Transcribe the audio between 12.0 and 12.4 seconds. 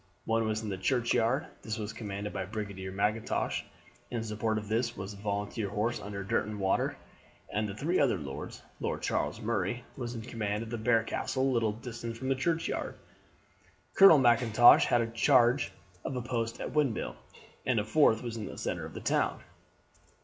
from the